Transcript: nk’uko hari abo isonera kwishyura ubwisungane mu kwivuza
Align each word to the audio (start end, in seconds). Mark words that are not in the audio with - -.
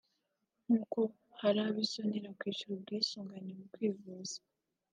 nk’uko 0.63 0.99
hari 1.41 1.59
abo 1.67 1.79
isonera 1.85 2.29
kwishyura 2.39 2.73
ubwisungane 2.77 3.49
mu 3.59 3.65
kwivuza 3.73 4.37